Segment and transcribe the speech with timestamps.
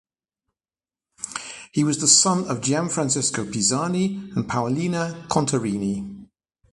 [1.71, 6.27] He was the son of Gianfrancesco Pisani and Paolina Contarini.